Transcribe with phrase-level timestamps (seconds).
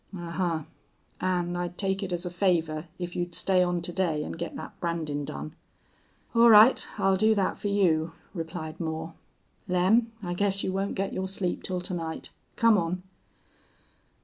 [0.15, 0.65] "Ahuh!
[1.19, 4.55] An' I'd take it as a favor if you'd stay on to day an' get
[4.55, 5.53] thet brandin' done:"
[6.33, 9.13] "All right, I'll do that for you," replied Moore.
[9.67, 12.31] "Lem, I guess you won't get your sleep till to night.
[12.55, 13.03] Come on."